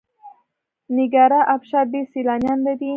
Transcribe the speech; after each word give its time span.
د 0.87 0.89
نیاګرا 0.95 1.39
ابشار 1.55 1.85
ډیر 1.93 2.05
سیلانیان 2.13 2.59
لري. 2.67 2.89